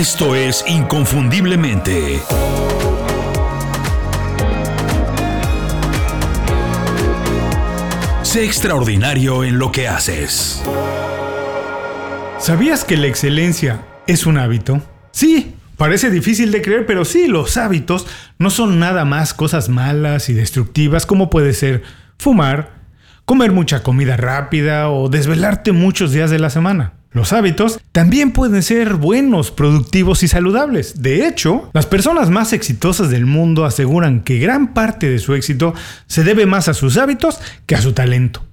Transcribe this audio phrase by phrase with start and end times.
[0.00, 2.22] Esto es Inconfundiblemente.
[8.22, 10.62] Sé extraordinario en lo que haces.
[12.38, 14.80] ¿Sabías que la excelencia es un hábito?
[15.12, 18.06] Sí, parece difícil de creer, pero sí, los hábitos
[18.38, 21.82] no son nada más cosas malas y destructivas como puede ser
[22.18, 22.70] fumar,
[23.26, 26.94] comer mucha comida rápida o desvelarte muchos días de la semana.
[27.12, 31.02] Los hábitos también pueden ser buenos, productivos y saludables.
[31.02, 35.74] De hecho, las personas más exitosas del mundo aseguran que gran parte de su éxito
[36.06, 38.44] se debe más a sus hábitos que a su talento.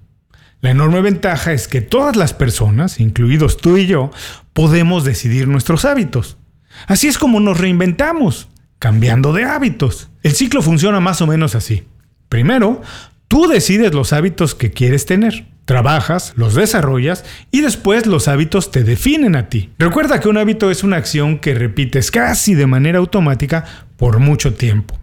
[0.61, 4.09] La enorme ventaja es que todas las personas, incluidos tú y yo,
[4.53, 6.37] podemos decidir nuestros hábitos.
[6.87, 8.47] Así es como nos reinventamos,
[8.79, 10.09] cambiando de hábitos.
[10.23, 11.83] El ciclo funciona más o menos así.
[12.27, 12.81] Primero,
[13.27, 15.45] tú decides los hábitos que quieres tener.
[15.67, 19.71] Trabajas, los desarrollas y después los hábitos te definen a ti.
[19.77, 23.65] Recuerda que un hábito es una acción que repites casi de manera automática
[23.97, 24.97] por mucho tiempo.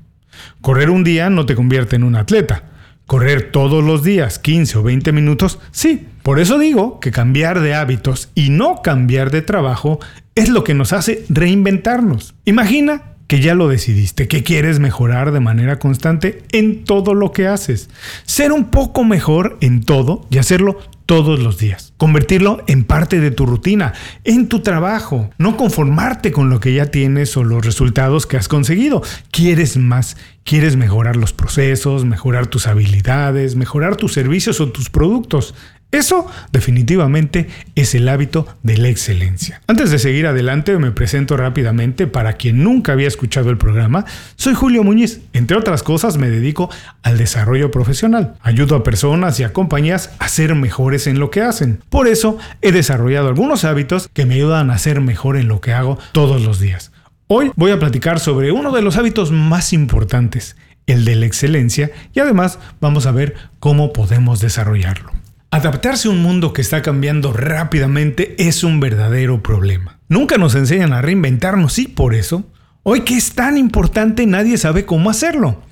[0.63, 2.63] Correr un día no te convierte en un atleta.
[3.05, 6.09] Correr todos los días 15 o 20 minutos, sí.
[6.23, 10.01] Por eso digo que cambiar de hábitos y no cambiar de trabajo
[10.35, 12.35] es lo que nos hace reinventarnos.
[12.47, 17.47] Imagina que ya lo decidiste, que quieres mejorar de manera constante en todo lo que
[17.47, 17.91] haces.
[18.25, 21.93] Ser un poco mejor en todo y hacerlo todos los días.
[21.97, 23.93] Convertirlo en parte de tu rutina,
[24.25, 25.31] en tu trabajo.
[25.39, 29.03] No conformarte con lo que ya tienes o los resultados que has conseguido.
[29.31, 30.17] Quieres más.
[30.45, 35.55] Quieres mejorar los procesos, mejorar tus habilidades, mejorar tus servicios o tus productos.
[35.95, 39.61] Eso definitivamente es el hábito de la excelencia.
[39.69, 44.05] Antes de seguir adelante me presento rápidamente para quien nunca había escuchado el programa.
[44.35, 45.21] Soy Julio Muñiz.
[45.33, 46.69] Entre otras cosas me dedico
[47.05, 48.35] al desarrollo profesional.
[48.43, 51.81] Ayudo a personas y a compañías a ser mejores en lo que hacen.
[51.91, 55.75] Por eso he desarrollado algunos hábitos que me ayudan a ser mejor en lo que
[55.75, 56.91] hago todos los días.
[57.29, 60.57] Hoy voy a platicar sobre uno de los hábitos más importantes,
[60.89, 65.24] el de la excelencia, y además vamos a ver cómo podemos desarrollarlo.
[65.65, 69.99] Adaptarse a un mundo que está cambiando rápidamente es un verdadero problema.
[70.11, 72.45] Nunca nos enseñan a reinventarnos y por eso,
[72.83, 75.63] hoy que es tan importante nadie sabe cómo hacerlo.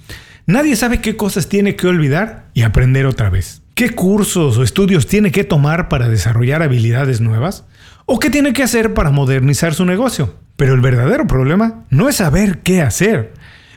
[0.46, 3.60] Nadie sabe qué cosas tiene que olvidar y aprender otra vez.
[3.74, 7.66] ¿Qué cursos o estudios tiene que tomar para desarrollar habilidades nuevas?
[8.06, 10.36] ¿O qué tiene que hacer para modernizar su negocio?
[10.56, 13.34] Pero el verdadero problema no es saber qué hacer.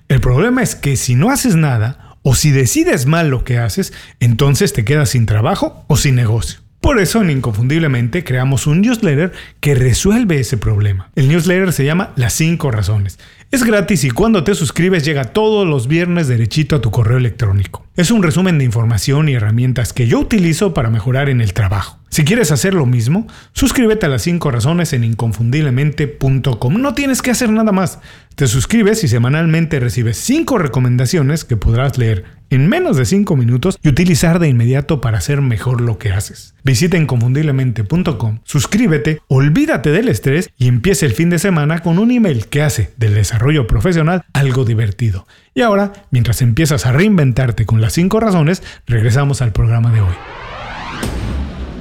[0.08, 3.94] El problema es que si no haces nada, o si decides mal lo que haces,
[4.20, 6.65] entonces te quedas sin trabajo o sin negocio.
[6.86, 11.10] Por eso en Inconfundiblemente creamos un newsletter que resuelve ese problema.
[11.16, 13.18] El newsletter se llama Las 5 Razones.
[13.50, 17.88] Es gratis y cuando te suscribes llega todos los viernes derechito a tu correo electrónico.
[17.96, 21.98] Es un resumen de información y herramientas que yo utilizo para mejorar en el trabajo.
[22.10, 26.82] Si quieres hacer lo mismo, suscríbete a las 5 razones en inconfundiblemente.com.
[26.82, 28.00] No tienes que hacer nada más.
[28.36, 33.78] Te suscribes y semanalmente recibes 5 recomendaciones que podrás leer en menos de 5 minutos
[33.84, 36.56] y utilizar de inmediato para hacer mejor lo que haces.
[36.64, 42.48] Visita inconfundiblemente.com, suscríbete, olvídate del estrés y empieza el fin de semana con un email
[42.48, 45.28] que hace del desarrollo profesional algo divertido.
[45.54, 50.16] Y ahora, mientras empiezas a reinventarte con las 5 razones, regresamos al programa de hoy.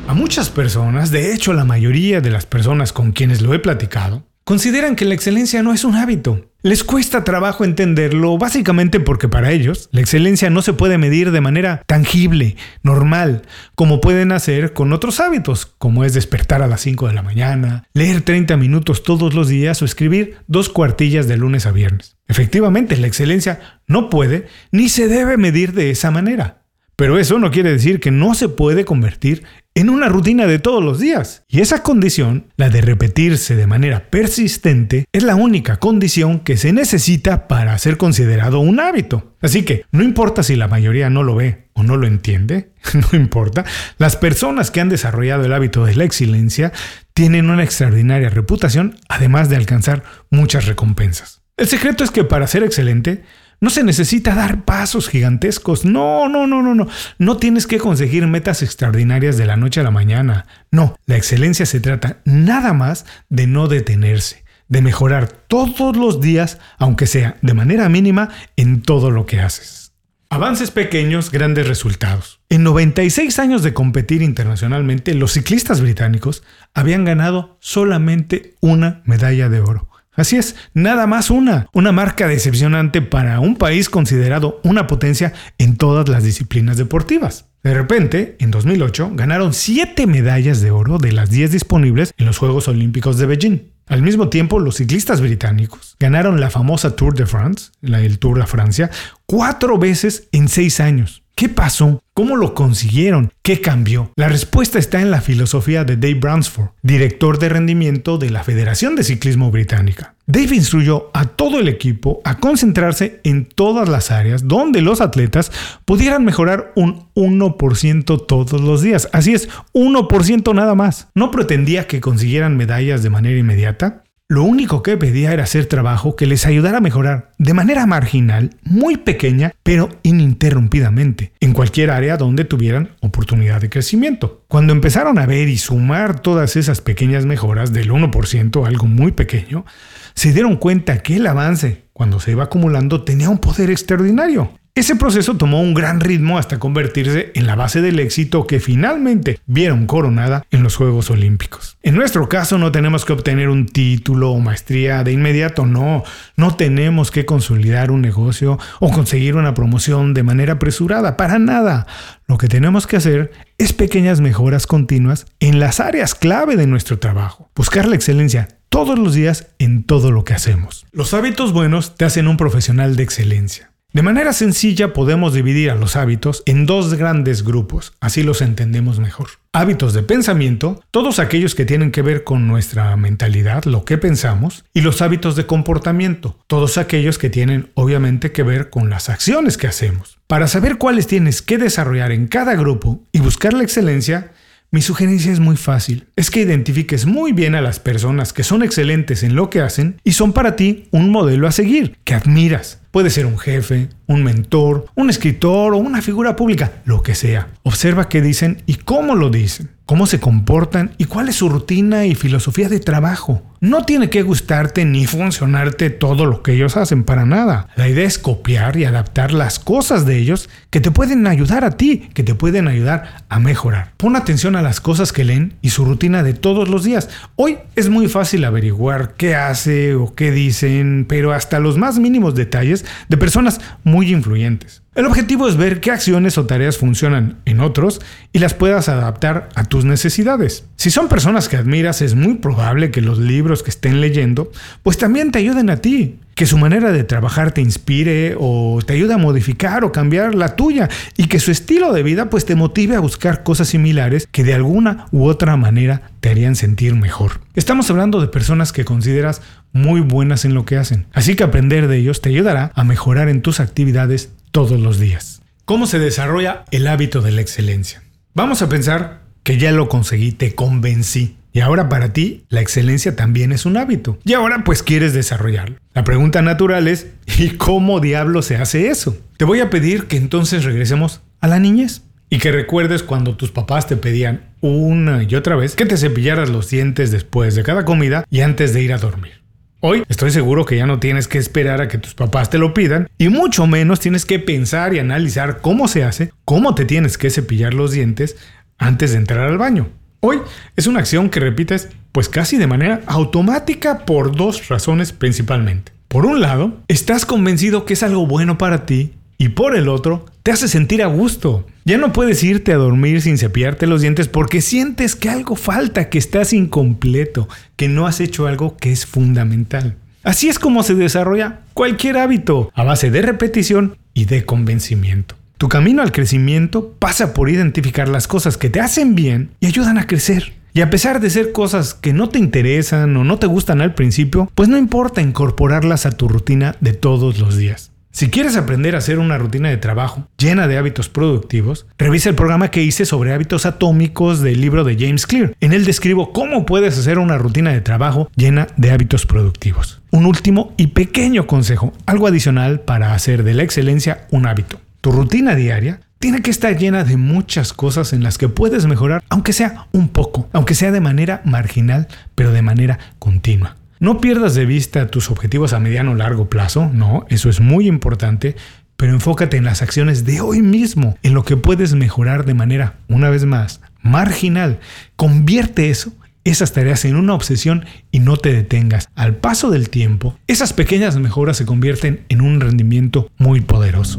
[0.06, 4.22] A muchas personas, de hecho la mayoría de las personas con quienes lo he platicado,
[4.44, 6.50] consideran que la excelencia no es un hábito.
[6.62, 11.42] Les cuesta trabajo entenderlo básicamente porque para ellos la excelencia no se puede medir de
[11.42, 13.42] manera tangible, normal,
[13.74, 17.84] como pueden hacer con otros hábitos, como es despertar a las 5 de la mañana,
[17.92, 22.16] leer 30 minutos todos los días o escribir dos cuartillas de lunes a viernes.
[22.28, 26.62] Efectivamente, la excelencia no puede ni se debe medir de esa manera.
[26.96, 29.42] Pero eso no quiere decir que no se puede convertir
[29.74, 31.44] en una rutina de todos los días.
[31.48, 36.72] Y esa condición, la de repetirse de manera persistente, es la única condición que se
[36.72, 39.34] necesita para ser considerado un hábito.
[39.40, 43.18] Así que no importa si la mayoría no lo ve o no lo entiende, no
[43.18, 43.64] importa,
[43.98, 46.72] las personas que han desarrollado el hábito de la excelencia
[47.12, 51.42] tienen una extraordinaria reputación, además de alcanzar muchas recompensas.
[51.56, 53.22] El secreto es que para ser excelente,
[53.60, 55.84] no se necesita dar pasos gigantescos.
[55.84, 56.88] No, no, no, no, no.
[57.18, 60.46] No tienes que conseguir metas extraordinarias de la noche a la mañana.
[60.70, 66.58] No, la excelencia se trata nada más de no detenerse, de mejorar todos los días,
[66.78, 69.84] aunque sea de manera mínima, en todo lo que haces.
[70.30, 72.40] Avances pequeños, grandes resultados.
[72.48, 76.42] En 96 años de competir internacionalmente, los ciclistas británicos
[76.74, 79.93] habían ganado solamente una medalla de oro.
[80.16, 85.76] Así es, nada más una, una marca decepcionante para un país considerado una potencia en
[85.76, 87.46] todas las disciplinas deportivas.
[87.64, 92.38] De repente, en 2008, ganaron 7 medallas de oro de las 10 disponibles en los
[92.38, 93.58] Juegos Olímpicos de Beijing.
[93.86, 98.46] Al mismo tiempo, los ciclistas británicos ganaron la famosa Tour de France, el Tour de
[98.46, 98.90] Francia,
[99.26, 101.23] cuatro veces en seis años.
[101.36, 102.00] ¿Qué pasó?
[102.14, 103.32] ¿Cómo lo consiguieron?
[103.42, 104.12] ¿Qué cambió?
[104.14, 108.94] La respuesta está en la filosofía de Dave Bransford, director de rendimiento de la Federación
[108.94, 110.14] de Ciclismo Británica.
[110.26, 115.50] Dave instruyó a todo el equipo a concentrarse en todas las áreas donde los atletas
[115.84, 119.08] pudieran mejorar un 1% todos los días.
[119.12, 121.08] Así es, 1% nada más.
[121.16, 126.16] No pretendía que consiguieran medallas de manera inmediata, lo único que pedía era hacer trabajo
[126.16, 132.16] que les ayudara a mejorar de manera marginal, muy pequeña, pero ininterrumpidamente, en cualquier área
[132.16, 134.42] donde tuvieran oportunidad de crecimiento.
[134.48, 139.66] Cuando empezaron a ver y sumar todas esas pequeñas mejoras del 1%, algo muy pequeño,
[140.14, 144.58] se dieron cuenta que el avance, cuando se iba acumulando, tenía un poder extraordinario.
[144.76, 149.38] Ese proceso tomó un gran ritmo hasta convertirse en la base del éxito que finalmente
[149.46, 151.78] vieron coronada en los Juegos Olímpicos.
[151.84, 156.02] En nuestro caso no tenemos que obtener un título o maestría de inmediato, no,
[156.36, 161.86] no tenemos que consolidar un negocio o conseguir una promoción de manera apresurada, para nada.
[162.26, 166.98] Lo que tenemos que hacer es pequeñas mejoras continuas en las áreas clave de nuestro
[166.98, 167.48] trabajo.
[167.54, 170.84] Buscar la excelencia todos los días en todo lo que hacemos.
[170.90, 173.70] Los hábitos buenos te hacen un profesional de excelencia.
[173.94, 178.98] De manera sencilla podemos dividir a los hábitos en dos grandes grupos, así los entendemos
[178.98, 179.28] mejor.
[179.52, 184.64] Hábitos de pensamiento, todos aquellos que tienen que ver con nuestra mentalidad, lo que pensamos,
[184.74, 189.56] y los hábitos de comportamiento, todos aquellos que tienen obviamente que ver con las acciones
[189.56, 190.18] que hacemos.
[190.26, 194.32] Para saber cuáles tienes que desarrollar en cada grupo y buscar la excelencia,
[194.72, 196.08] mi sugerencia es muy fácil.
[196.16, 200.00] Es que identifiques muy bien a las personas que son excelentes en lo que hacen
[200.02, 202.80] y son para ti un modelo a seguir, que admiras.
[202.94, 207.48] Puede ser un jefe, un mentor, un escritor o una figura pública, lo que sea.
[207.64, 212.06] Observa qué dicen y cómo lo dicen cómo se comportan y cuál es su rutina
[212.06, 213.42] y filosofía de trabajo.
[213.60, 217.68] No tiene que gustarte ni funcionarte todo lo que ellos hacen para nada.
[217.76, 221.72] La idea es copiar y adaptar las cosas de ellos que te pueden ayudar a
[221.72, 223.92] ti, que te pueden ayudar a mejorar.
[223.96, 227.08] Pon atención a las cosas que leen y su rutina de todos los días.
[227.36, 232.34] Hoy es muy fácil averiguar qué hace o qué dicen, pero hasta los más mínimos
[232.34, 234.84] detalles de personas muy influyentes.
[234.94, 238.00] El objetivo es ver qué acciones o tareas funcionan en otros
[238.32, 240.66] y las puedas adaptar a tus necesidades.
[240.76, 244.50] Si son personas que admiras, es muy probable que los libros que estén leyendo
[244.82, 248.94] pues también te ayuden a ti que su manera de trabajar te inspire o te
[248.94, 252.56] ayude a modificar o cambiar la tuya y que su estilo de vida pues te
[252.56, 257.40] motive a buscar cosas similares que de alguna u otra manera te harían sentir mejor.
[257.54, 259.42] Estamos hablando de personas que consideras
[259.72, 263.28] muy buenas en lo que hacen, así que aprender de ellos te ayudará a mejorar
[263.28, 265.42] en tus actividades todos los días.
[265.64, 268.02] ¿Cómo se desarrolla el hábito de la excelencia?
[268.34, 271.36] Vamos a pensar que ya lo conseguí, te convencí.
[271.54, 274.18] Y ahora para ti, la excelencia también es un hábito.
[274.24, 275.76] Y ahora pues quieres desarrollarlo.
[275.94, 277.06] La pregunta natural es,
[277.38, 279.16] ¿y cómo diablo se hace eso?
[279.36, 282.02] Te voy a pedir que entonces regresemos a la niñez.
[282.28, 286.50] Y que recuerdes cuando tus papás te pedían una y otra vez que te cepillaras
[286.50, 289.44] los dientes después de cada comida y antes de ir a dormir.
[289.78, 292.74] Hoy estoy seguro que ya no tienes que esperar a que tus papás te lo
[292.74, 297.16] pidan y mucho menos tienes que pensar y analizar cómo se hace, cómo te tienes
[297.16, 298.36] que cepillar los dientes
[298.76, 299.90] antes de entrar al baño.
[300.26, 300.38] Hoy
[300.74, 305.92] es una acción que repites pues casi de manera automática por dos razones principalmente.
[306.08, 310.24] Por un lado, estás convencido que es algo bueno para ti y por el otro,
[310.42, 311.66] te hace sentir a gusto.
[311.84, 316.08] Ya no puedes irte a dormir sin cepillarte los dientes porque sientes que algo falta,
[316.08, 319.96] que estás incompleto, que no has hecho algo que es fundamental.
[320.22, 325.34] Así es como se desarrolla cualquier hábito, a base de repetición y de convencimiento.
[325.64, 329.96] Tu camino al crecimiento pasa por identificar las cosas que te hacen bien y ayudan
[329.96, 330.52] a crecer.
[330.74, 333.94] Y a pesar de ser cosas que no te interesan o no te gustan al
[333.94, 337.92] principio, pues no importa incorporarlas a tu rutina de todos los días.
[338.12, 342.34] Si quieres aprender a hacer una rutina de trabajo llena de hábitos productivos, revisa el
[342.34, 345.56] programa que hice sobre hábitos atómicos del libro de James Clear.
[345.60, 350.02] En él describo cómo puedes hacer una rutina de trabajo llena de hábitos productivos.
[350.10, 354.78] Un último y pequeño consejo, algo adicional para hacer de la excelencia un hábito.
[355.04, 359.22] Tu rutina diaria tiene que estar llena de muchas cosas en las que puedes mejorar,
[359.28, 363.76] aunque sea un poco, aunque sea de manera marginal, pero de manera continua.
[364.00, 367.86] No pierdas de vista tus objetivos a mediano o largo plazo, no, eso es muy
[367.86, 368.56] importante,
[368.96, 372.94] pero enfócate en las acciones de hoy mismo, en lo que puedes mejorar de manera,
[373.06, 374.80] una vez más, marginal.
[375.16, 379.10] Convierte eso esas tareas en una obsesión y no te detengas.
[379.14, 384.18] Al paso del tiempo, esas pequeñas mejoras se convierten en un rendimiento muy poderoso.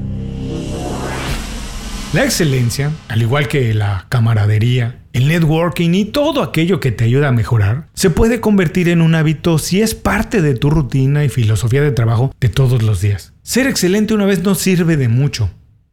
[2.15, 7.27] La excelencia, al igual que la camaradería, el networking y todo aquello que te ayuda
[7.27, 11.29] a mejorar, se puede convertir en un hábito si es parte de tu rutina y
[11.29, 13.33] filosofía de trabajo de todos los días.
[13.43, 15.49] Ser excelente una vez no sirve de mucho,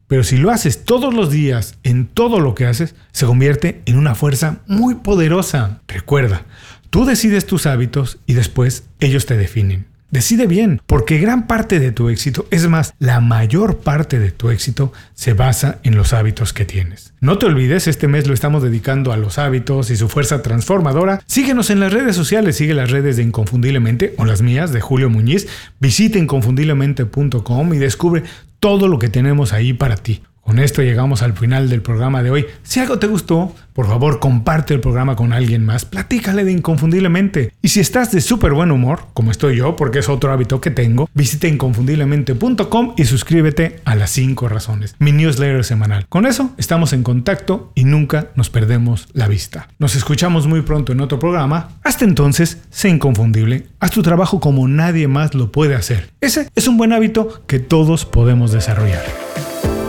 [0.06, 3.98] pero si lo haces todos los días en todo lo que haces, se convierte en
[3.98, 5.80] una fuerza muy poderosa.
[5.88, 6.42] Recuerda,
[6.90, 9.91] tú decides tus hábitos y después ellos te definen.
[10.12, 14.50] Decide bien, porque gran parte de tu éxito, es más, la mayor parte de tu
[14.50, 17.14] éxito, se basa en los hábitos que tienes.
[17.20, 21.22] No te olvides, este mes lo estamos dedicando a los hábitos y su fuerza transformadora.
[21.24, 25.08] Síguenos en las redes sociales, sigue las redes de Inconfundiblemente o las mías de Julio
[25.08, 25.48] Muñiz.
[25.80, 28.22] Visita inconfundiblemente.com y descubre
[28.60, 30.20] todo lo que tenemos ahí para ti.
[30.42, 32.46] Con esto llegamos al final del programa de hoy.
[32.64, 37.52] Si algo te gustó, por favor comparte el programa con alguien más, platícale de inconfundiblemente.
[37.62, 40.70] Y si estás de súper buen humor, como estoy yo, porque es otro hábito que
[40.70, 46.06] tengo, visita inconfundiblemente.com y suscríbete a las 5 razones, mi newsletter semanal.
[46.08, 49.68] Con eso estamos en contacto y nunca nos perdemos la vista.
[49.78, 51.70] Nos escuchamos muy pronto en otro programa.
[51.84, 56.10] Hasta entonces, sé inconfundible, haz tu trabajo como nadie más lo puede hacer.
[56.20, 59.04] Ese es un buen hábito que todos podemos desarrollar.